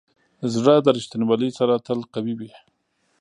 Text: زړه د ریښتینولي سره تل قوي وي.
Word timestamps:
زړه 0.53 0.75
د 0.81 0.87
ریښتینولي 0.97 1.49
سره 1.59 1.73
تل 1.85 1.99
قوي 2.13 2.33
وي. 2.39 2.51